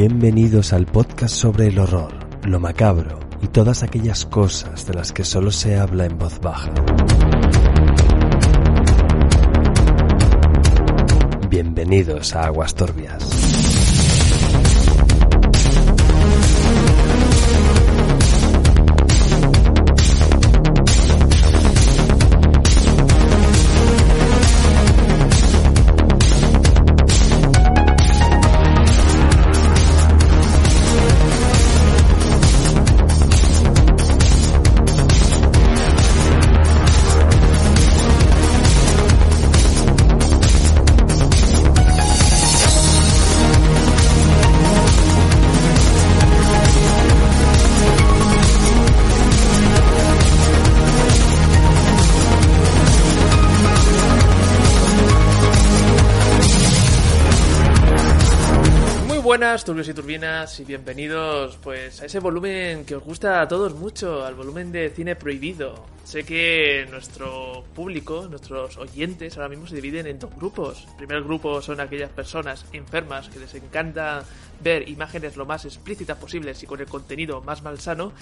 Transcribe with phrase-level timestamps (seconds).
[0.00, 5.24] Bienvenidos al podcast sobre el horror, lo macabro y todas aquellas cosas de las que
[5.24, 6.70] solo se habla en voz baja.
[11.50, 13.77] Bienvenidos a Aguas Turbias.
[59.38, 63.72] Buenas, turbios y turbinas, y bienvenidos pues a ese volumen que os gusta a todos
[63.72, 65.86] mucho, al volumen de cine prohibido.
[66.08, 70.86] Sé que nuestro público, nuestros oyentes, ahora mismo se dividen en dos grupos.
[70.92, 74.24] El primer grupo son aquellas personas enfermas que les encanta
[74.60, 78.12] ver imágenes lo más explícitas posibles y con el contenido más malsano.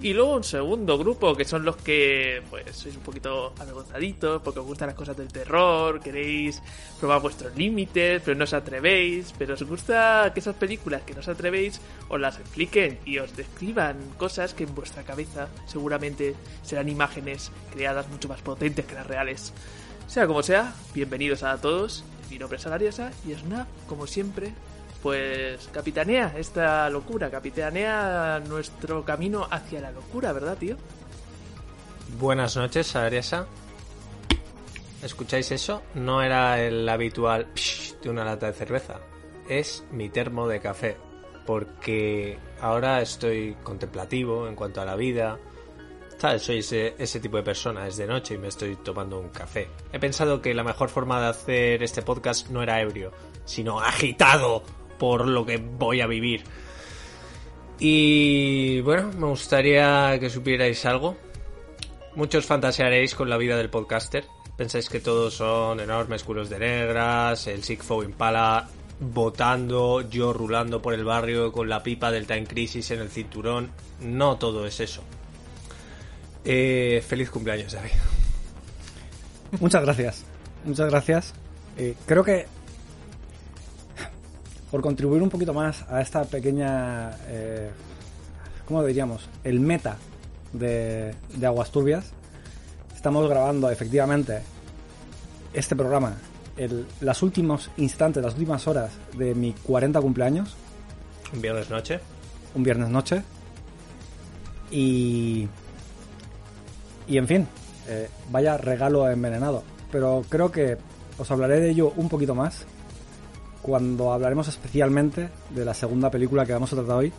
[0.00, 4.60] Y luego un segundo grupo que son los que pues sois un poquito avergonzaditos porque
[4.60, 6.62] os gustan las cosas del terror, queréis
[6.98, 11.20] probar vuestros límites, pero no os atrevéis, pero os gusta que esas películas que no
[11.20, 16.88] os atrevéis os las expliquen y os describan cosas que en vuestra cabeza seguramente serán
[16.88, 17.33] imágenes
[17.72, 19.52] creadas mucho más potentes que las reales.
[20.06, 22.04] Sea como sea, bienvenidos a todos.
[22.30, 24.52] Mi nombre es Alariasa y una, como siempre,
[25.02, 30.76] pues capitanea esta locura, capitanea nuestro camino hacia la locura, ¿verdad, tío?
[32.18, 33.46] Buenas noches, Ariasa.
[35.02, 35.82] ¿Escucháis eso?
[35.94, 39.00] No era el habitual psh de una lata de cerveza.
[39.48, 40.96] Es mi termo de café.
[41.44, 45.38] Porque ahora estoy contemplativo en cuanto a la vida.
[46.38, 47.86] Soy ese, tipo de persona.
[47.86, 49.68] Es de noche y me estoy tomando un café.
[49.92, 53.12] He pensado que la mejor forma de hacer este podcast no era ebrio,
[53.44, 54.62] sino agitado
[54.98, 56.42] por lo que voy a vivir.
[57.78, 61.14] Y bueno, me gustaría que supierais algo.
[62.14, 64.24] Muchos fantasearéis con la vida del podcaster.
[64.56, 68.66] Pensáis que todos son enormes culos de negras, el Sigfo Impala
[68.98, 73.72] votando, yo rulando por el barrio con la pipa del Time Crisis en el cinturón.
[74.00, 75.02] No todo es eso.
[76.44, 77.90] Eh, feliz cumpleaños, David.
[79.60, 80.24] Muchas gracias.
[80.64, 81.32] Muchas gracias.
[81.76, 82.46] Eh, creo que
[84.70, 87.70] por contribuir un poquito más a esta pequeña, eh,
[88.66, 89.28] ¿cómo diríamos?
[89.44, 89.96] El meta
[90.52, 92.10] de, de Aguas Turbias.
[92.94, 94.40] Estamos grabando efectivamente
[95.52, 96.16] este programa
[96.56, 100.56] en los últimos instantes, las últimas horas de mi 40 cumpleaños,
[101.32, 102.00] Un viernes noche.
[102.54, 103.22] un viernes noche.
[104.70, 105.48] Y.
[107.06, 107.48] Y en fin,
[107.88, 109.62] eh, vaya regalo envenenado.
[109.90, 110.76] Pero creo que
[111.18, 112.66] os hablaré de ello un poquito más
[113.62, 117.12] cuando hablaremos especialmente de la segunda película que vamos a tratar hoy.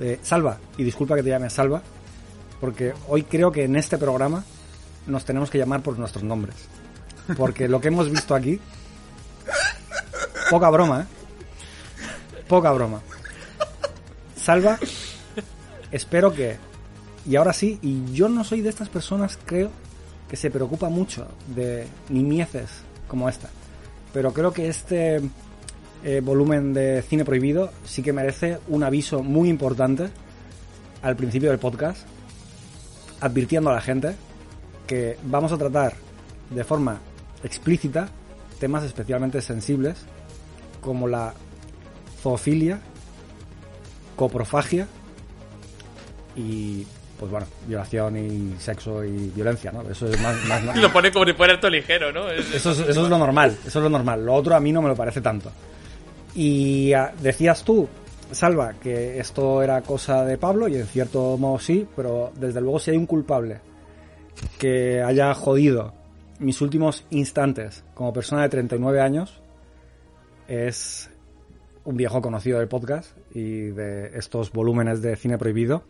[0.00, 1.82] Eh, Salva, y disculpa que te llame Salva,
[2.60, 4.44] porque hoy creo que en este programa
[5.06, 6.56] nos tenemos que llamar por nuestros nombres.
[7.36, 8.60] Porque lo que hemos visto aquí.
[10.50, 12.44] Poca broma, ¿eh?
[12.48, 13.00] Poca broma.
[14.34, 14.78] Salva,
[15.92, 16.58] espero que.
[17.30, 19.70] Y ahora sí, y yo no soy de estas personas, creo,
[20.28, 22.68] que se preocupa mucho de nimieces
[23.06, 23.48] como esta.
[24.12, 25.20] Pero creo que este
[26.02, 30.08] eh, volumen de cine prohibido sí que merece un aviso muy importante
[31.02, 32.02] al principio del podcast,
[33.20, 34.16] advirtiendo a la gente
[34.88, 35.94] que vamos a tratar
[36.50, 36.98] de forma
[37.44, 38.08] explícita
[38.58, 39.98] temas especialmente sensibles
[40.80, 41.34] como la
[42.22, 42.80] zoofilia,
[44.16, 44.88] coprofagia
[46.34, 46.88] y
[47.20, 49.82] pues bueno, violación y sexo y violencia, ¿no?
[49.82, 52.28] Eso es más, más- Lo pone como si fuera esto ligero, ¿no?
[52.30, 54.24] Es- eso es, eso es lo normal, eso es lo normal.
[54.24, 55.52] Lo otro a mí no me lo parece tanto.
[56.34, 57.86] Y ah, decías tú,
[58.32, 62.78] Salva, que esto era cosa de Pablo, y en cierto modo sí, pero desde luego
[62.78, 63.60] si hay un culpable
[64.58, 65.92] que haya jodido
[66.38, 69.42] mis últimos instantes como persona de 39 años,
[70.48, 71.10] es
[71.84, 75.84] un viejo conocido del podcast y de estos volúmenes de cine prohibido.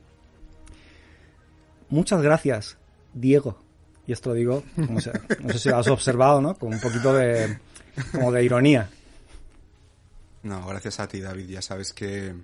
[1.91, 2.77] Muchas gracias,
[3.13, 3.63] Diego.
[4.07, 6.55] Y esto lo digo, como se- no sé si lo has observado, ¿no?
[6.57, 7.59] Con un poquito de,
[8.13, 8.89] como de ironía.
[10.43, 11.49] No, gracias a ti, David.
[11.49, 12.35] Ya sabes que.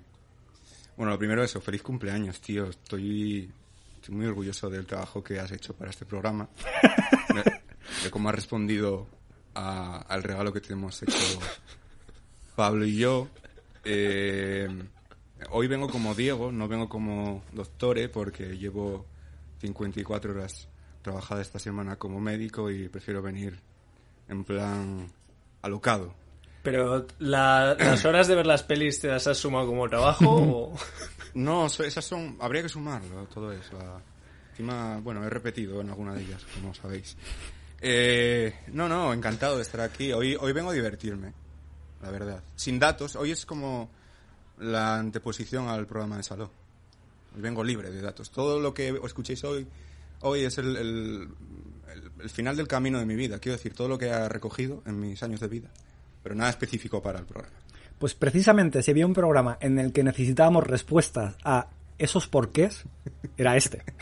[0.95, 2.67] Bueno, lo primero eso, feliz cumpleaños, tío.
[2.69, 3.51] Estoy,
[3.95, 6.47] estoy muy orgulloso del trabajo que has hecho para este programa.
[7.33, 7.43] de,
[8.03, 9.07] de cómo has respondido
[9.55, 11.17] a- al regalo que te hemos hecho
[12.55, 13.27] Pablo y yo.
[13.83, 14.67] Eh,
[15.51, 19.05] hoy vengo como Diego, no vengo como doctore, porque llevo
[19.59, 20.67] 54 horas
[21.01, 23.59] trabajada esta semana como médico y prefiero venir
[24.27, 25.11] en plan
[25.61, 26.13] alocado.
[26.63, 30.73] Pero la- las horas de ver las pelis te las has sumado como trabajo o...
[31.33, 32.35] No, esas son.
[32.39, 33.77] Habría que sumarlo, todo eso.
[34.51, 37.15] Encima, bueno, he repetido en alguna de ellas, como sabéis.
[37.79, 40.11] Eh, no, no, encantado de estar aquí.
[40.13, 41.33] Hoy, hoy vengo a divertirme,
[42.01, 42.43] la verdad.
[42.55, 43.91] Sin datos, hoy es como
[44.57, 46.49] la anteposición al programa de Saló.
[47.35, 48.31] Vengo libre de datos.
[48.31, 49.67] Todo lo que escuchéis hoy,
[50.21, 51.27] hoy es el, el-
[51.93, 53.39] el- el final del camino de mi vida.
[53.39, 55.69] Quiero decir, todo lo que he recogido en mis años de vida.
[56.23, 57.55] Pero nada específico para el programa.
[57.99, 62.83] Pues precisamente si había un programa en el que necesitábamos respuestas a esos porqués,
[63.37, 63.83] era este.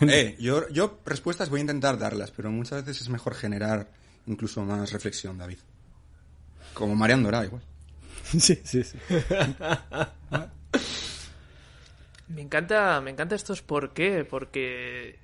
[0.00, 3.88] Eh, yo, yo respuestas voy a intentar darlas, pero muchas veces es mejor generar
[4.26, 5.56] incluso más reflexión, David.
[6.74, 7.62] Como Marian Dora, igual.
[8.38, 8.98] Sí, sí, sí.
[12.34, 15.18] Me encanta, me encanta estos por qué, porque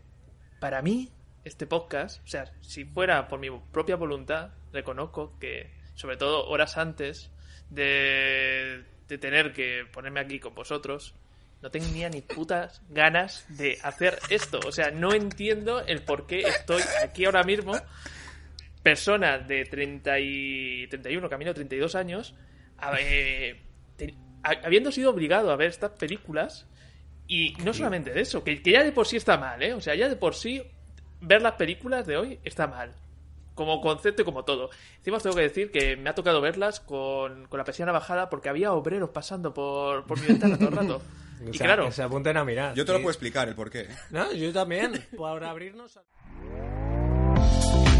[0.61, 1.11] para mí
[1.45, 6.77] este podcast, o sea, si fuera por mi propia voluntad, reconozco que, sobre todo horas
[6.77, 7.31] antes
[7.71, 11.15] de, tener que ponerme aquí con vosotros,
[11.63, 14.61] no tenía ni putas ganas de hacer esto.
[14.67, 17.73] O sea, no entiendo el por qué estoy aquí ahora mismo,
[18.83, 22.35] persona de 30 y 31, camino a 32 años,
[22.77, 23.61] a- eh,
[23.97, 26.67] te- ha- habiendo sido obligado a ver estas películas
[27.29, 29.75] y no solamente de eso, que, que ya de por sí está mal, ¿eh?
[29.75, 30.63] O sea, ya de por sí
[31.21, 32.95] ver las películas de hoy está mal.
[33.55, 34.71] Como concepto y como todo.
[34.99, 38.31] Encima os tengo que decir que me ha tocado verlas con, con la persiana bajada
[38.31, 41.03] porque había obreros pasando por, por mi ventana todo el rato.
[41.41, 42.75] O Y sea, claro, que se apunten a mirar.
[42.75, 43.87] Yo te lo puedo explicar el porqué.
[44.11, 45.07] No, yo también.
[45.17, 45.97] Por abrirnos...
[45.97, 46.03] a-